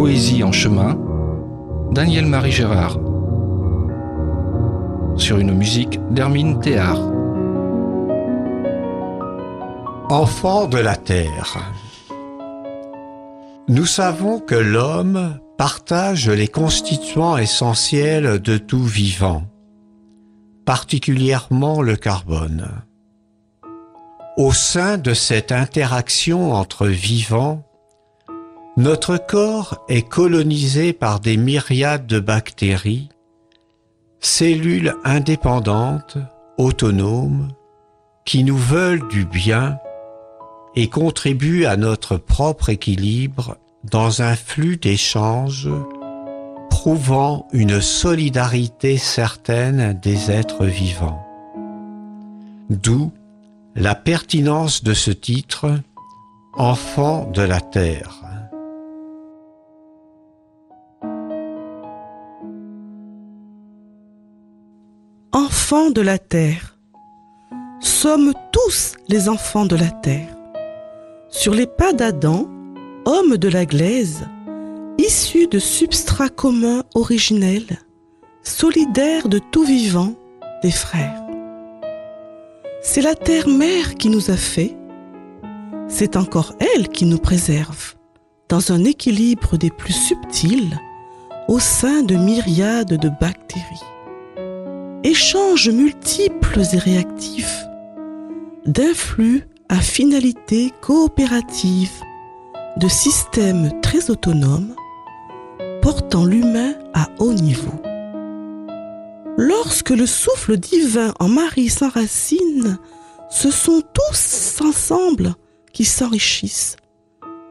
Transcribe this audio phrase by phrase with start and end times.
[0.00, 0.98] Poésie en chemin,
[1.90, 2.98] Daniel-Marie Gérard.
[5.18, 7.02] Sur une musique d'Hermine Théard.
[10.08, 11.74] Enfant de la terre.
[13.68, 19.42] Nous savons que l'homme partage les constituants essentiels de tout vivant,
[20.64, 22.68] particulièrement le carbone.
[24.38, 27.69] Au sein de cette interaction entre vivants,
[28.80, 33.10] notre corps est colonisé par des myriades de bactéries,
[34.20, 36.16] cellules indépendantes,
[36.56, 37.48] autonomes,
[38.24, 39.78] qui nous veulent du bien
[40.76, 45.68] et contribue à notre propre équilibre dans un flux d'échanges
[46.70, 51.22] prouvant une solidarité certaine des êtres vivants.
[52.70, 53.12] D'où
[53.74, 55.70] la pertinence de ce titre
[56.54, 58.29] Enfant de la Terre.
[65.32, 66.76] Enfants de la Terre.
[67.78, 70.36] Sommes tous les enfants de la Terre.
[71.28, 72.48] Sur les pas d'Adam,
[73.04, 74.26] homme de la glaise,
[74.98, 77.78] issu de substrats communs originels,
[78.42, 80.14] solidaires de tout vivant,
[80.64, 81.22] des frères.
[82.82, 84.76] C'est la terre-mère qui nous a fait,
[85.86, 87.94] c'est encore elle qui nous préserve,
[88.48, 90.76] dans un équilibre des plus subtils,
[91.46, 93.89] au sein de myriades de bactéries.
[95.10, 97.64] Échanges multiples et réactifs,
[98.64, 101.90] d'influx à finalité coopérative
[102.76, 104.72] de systèmes très autonomes
[105.82, 107.72] portant l'humain à haut niveau.
[109.36, 112.78] Lorsque le souffle divin en Marie s'enracine,
[113.30, 115.34] ce sont tous ensemble
[115.72, 116.76] qui s'enrichissent,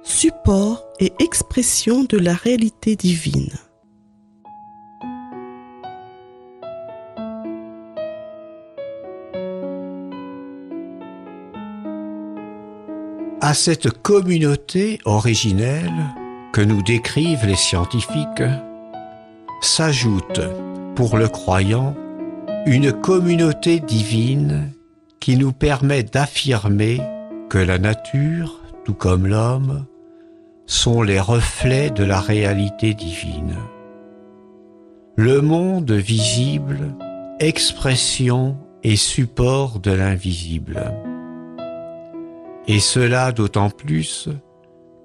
[0.02, 3.52] support et expression de la réalité divine.
[13.42, 15.94] À cette communauté originelle
[16.52, 18.44] que nous décrivent les scientifiques,
[19.62, 20.42] s'ajoute,
[20.94, 21.96] pour le croyant,
[22.66, 24.74] une communauté divine
[25.22, 27.00] qui nous permet d'affirmer
[27.50, 29.86] que la nature, tout comme l'homme,
[30.66, 33.56] sont les reflets de la réalité divine.
[35.16, 36.94] Le monde visible,
[37.40, 40.94] expression et support de l'invisible
[42.70, 44.30] et cela d'autant plus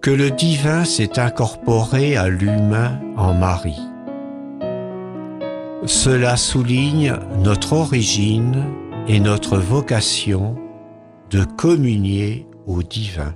[0.03, 3.81] que le divin s'est incorporé à l'humain en Marie.
[5.87, 8.65] Cela souligne notre origine
[9.09, 10.57] et notre vocation
[11.31, 13.35] de communier au divin.